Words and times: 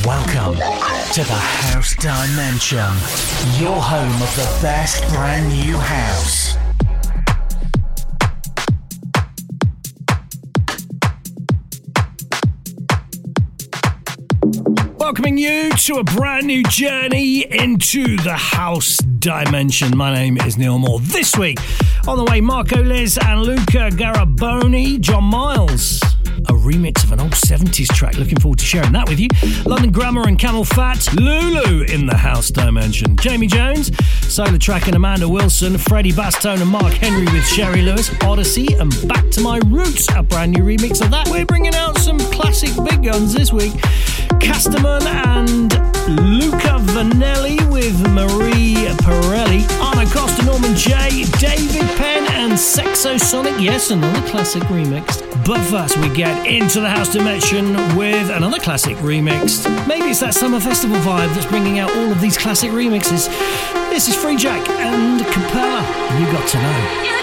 Welcome 0.00 0.56
to 0.56 1.22
the 1.22 1.34
House 1.34 1.94
Dimension, 1.96 2.78
your 3.62 3.80
home 3.80 4.22
of 4.22 4.34
the 4.34 4.58
best 4.60 5.06
brand 5.10 5.48
new 5.48 5.76
house. 5.76 6.56
Welcoming 14.98 15.38
you 15.38 15.70
to 15.70 15.96
a 15.96 16.04
brand 16.04 16.46
new 16.46 16.64
journey 16.64 17.44
into 17.52 18.16
the 18.16 18.34
house 18.34 18.96
dimension. 18.96 19.96
My 19.96 20.12
name 20.12 20.38
is 20.38 20.58
Neil 20.58 20.78
Moore. 20.78 20.98
This 21.00 21.36
week 21.36 21.58
on 22.08 22.16
the 22.16 22.24
way, 22.24 22.40
Marco 22.40 22.82
Lys 22.82 23.18
and 23.18 23.42
Luca 23.42 23.90
Garaboni, 23.90 24.98
John 24.98 25.24
Miles 25.24 26.00
a 26.48 26.52
remix 26.52 27.04
of 27.04 27.12
an 27.12 27.20
old 27.20 27.32
70s 27.32 27.88
track. 27.88 28.16
Looking 28.16 28.38
forward 28.38 28.58
to 28.58 28.64
sharing 28.64 28.92
that 28.92 29.08
with 29.08 29.20
you. 29.20 29.28
London 29.64 29.92
Grammar 29.92 30.26
and 30.28 30.38
CamelPhat, 30.38 31.14
Lulu 31.18 31.84
in 31.84 32.06
the 32.06 32.16
house 32.16 32.50
dimension. 32.50 33.16
Jamie 33.16 33.46
Jones, 33.46 33.90
SolarTrak 33.90 34.86
and 34.86 34.96
Amanda 34.96 35.28
Wilson, 35.28 35.78
Freddy 35.78 36.12
Bastone 36.12 36.60
and 36.60 36.70
Mark 36.70 36.92
Henry 36.94 37.24
with 37.32 37.46
Sherry 37.46 37.82
Lewis, 37.82 38.10
Odyssey 38.22 38.74
and 38.74 38.90
Back 39.08 39.28
to 39.30 39.40
My 39.40 39.60
Roots, 39.66 40.08
a 40.14 40.22
brand 40.22 40.52
new 40.52 40.62
remix 40.62 41.02
of 41.02 41.10
that. 41.10 41.28
We're 41.28 41.46
bringing 41.46 41.74
out 41.74 41.98
some 41.98 42.18
classic 42.18 42.70
big 42.88 43.04
guns 43.04 43.32
this 43.32 43.52
week. 43.52 43.72
Castaman 44.40 45.02
and 45.02 45.72
Luca 46.08 46.78
Vanelli 46.92 47.58
with 47.70 48.00
Mario 48.10 48.92
Percali, 48.96 49.62
Norman 50.52 50.76
J, 50.76 51.24
David 51.38 51.88
Penn 51.96 52.30
and 52.32 52.60
Sex-O-Sonique. 52.60 53.58
Yes, 53.58 53.90
another 53.90 54.20
classic 54.28 54.62
remix. 54.64 55.22
But 55.46 55.58
first, 55.70 55.96
we 55.96 56.14
get 56.14 56.46
into 56.46 56.82
the 56.82 56.90
house 56.90 57.10
dimension 57.10 57.72
with 57.96 58.28
another 58.28 58.58
classic 58.58 58.98
remix. 58.98 59.64
Maybe 59.88 60.10
it's 60.10 60.20
that 60.20 60.34
summer 60.34 60.60
festival 60.60 60.98
vibe 60.98 61.34
that's 61.34 61.46
bringing 61.46 61.78
out 61.78 61.90
all 61.96 62.12
of 62.12 62.20
these 62.20 62.36
classic 62.36 62.70
remixes. 62.70 63.28
This 63.88 64.08
is 64.08 64.14
Freejak 64.14 64.68
and 64.68 65.24
Capella. 65.24 65.80
You 66.20 66.26
got 66.30 66.46
to 66.46 66.58
know. 66.58 67.21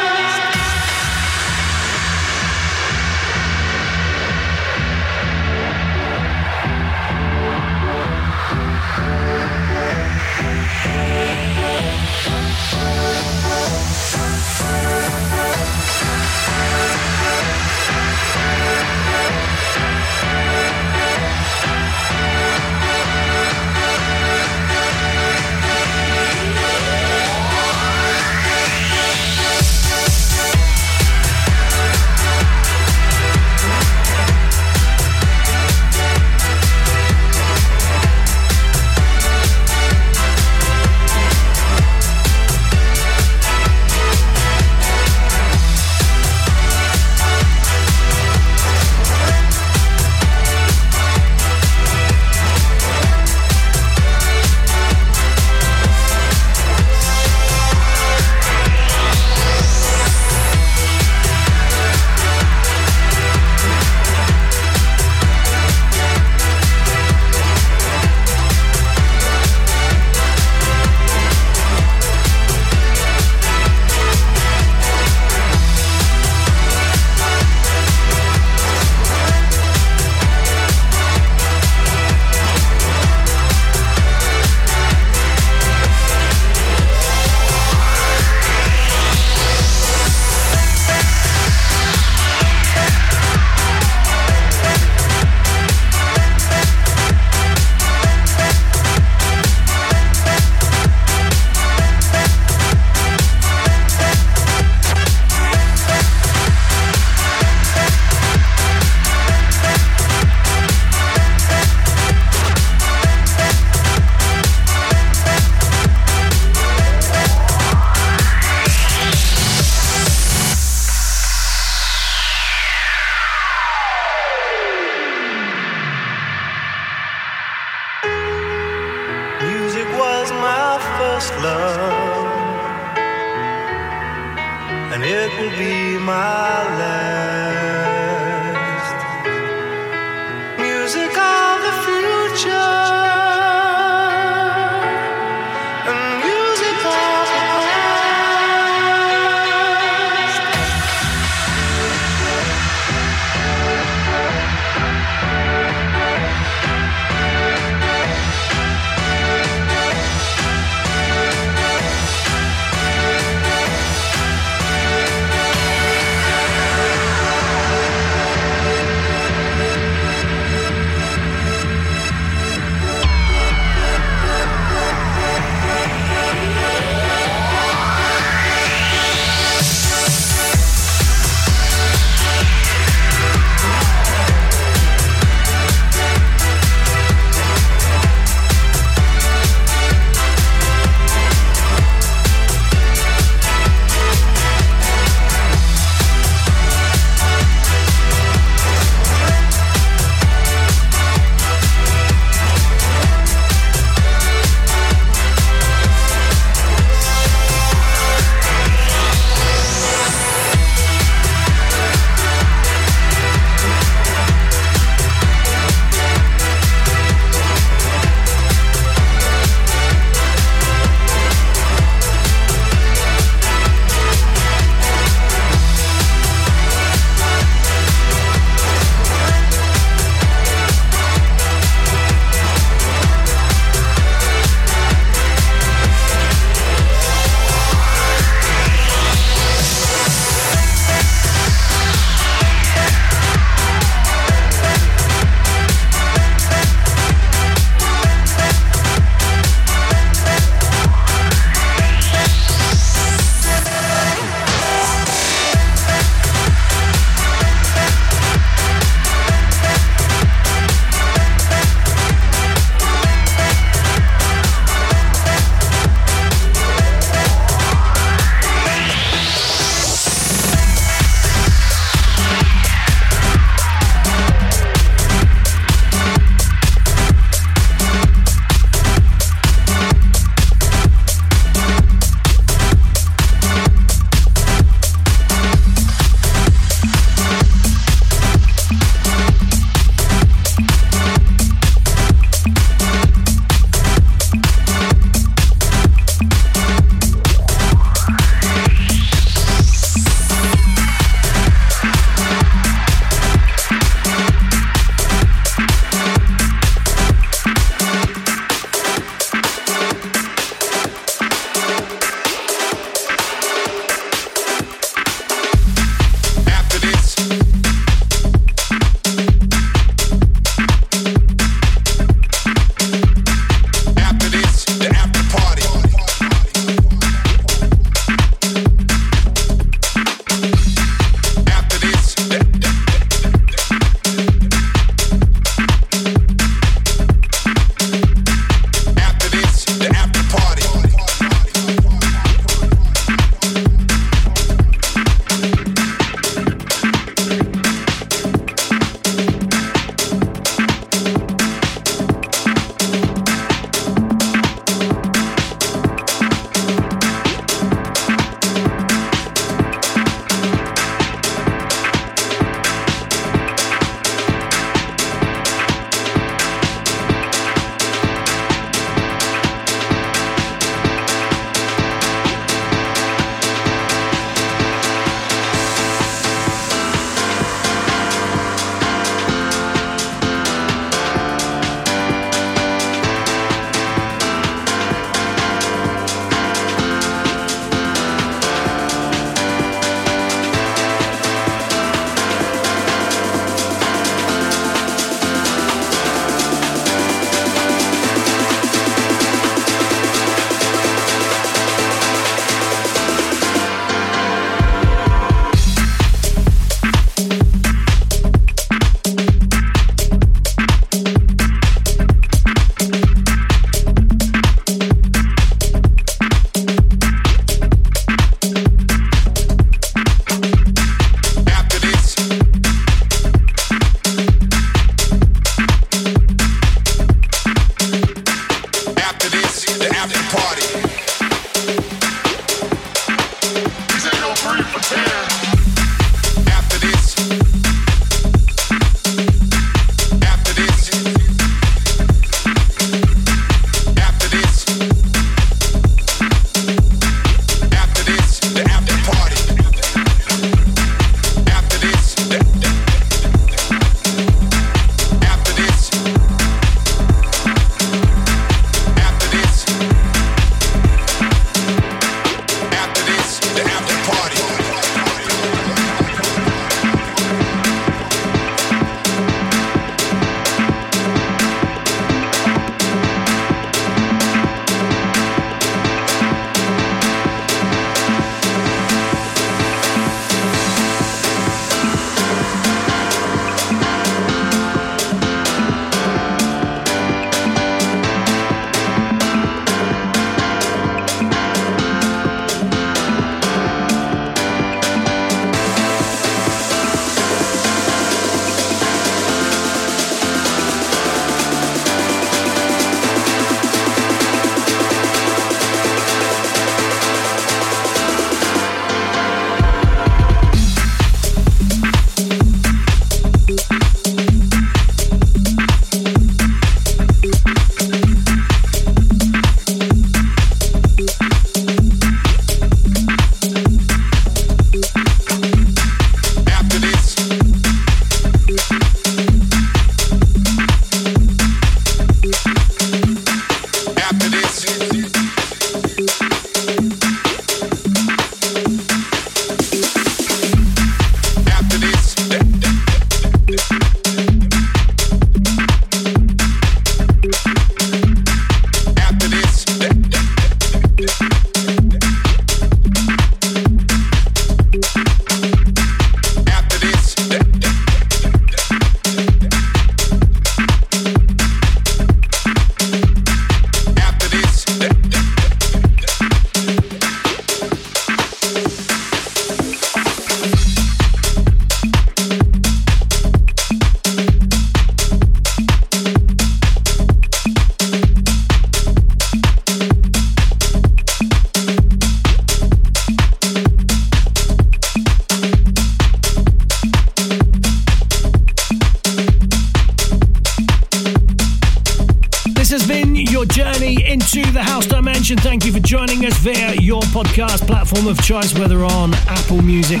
Whether 598.40 598.84
on 598.84 599.12
Apple 599.28 599.60
Music, 599.60 600.00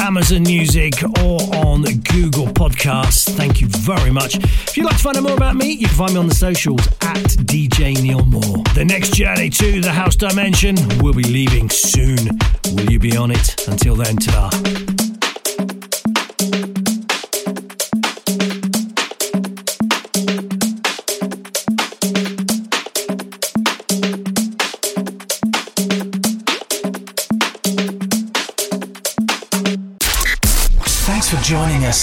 Amazon 0.00 0.42
Music, 0.42 0.94
or 1.22 1.40
on 1.64 1.82
Google 1.82 2.46
Podcasts. 2.46 3.28
Thank 3.36 3.60
you 3.60 3.68
very 3.68 4.10
much. 4.10 4.34
If 4.34 4.76
you'd 4.76 4.84
like 4.84 4.96
to 4.96 5.02
find 5.02 5.16
out 5.16 5.22
more 5.22 5.36
about 5.36 5.54
me, 5.54 5.70
you 5.70 5.86
can 5.86 5.96
find 5.96 6.14
me 6.14 6.18
on 6.18 6.26
the 6.26 6.34
socials 6.34 6.84
at 7.02 7.22
DJ 7.46 8.02
Neil 8.02 8.24
Moore. 8.24 8.64
The 8.74 8.84
next 8.84 9.14
journey 9.14 9.48
to 9.50 9.80
the 9.80 9.92
house 9.92 10.16
dimension 10.16 10.74
will 10.98 11.14
be 11.14 11.22
leaving 11.22 11.70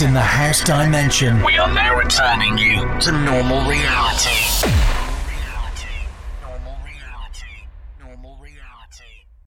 in 0.02 0.14
the 0.14 0.22
house 0.22 0.64
dimension. 0.64 1.44
We 1.44 1.58
are 1.58 1.74
now 1.74 1.98
returning 1.98 2.58
you 2.58 2.88
to 3.02 3.12
normal 3.12 3.68
reality. 3.68 4.39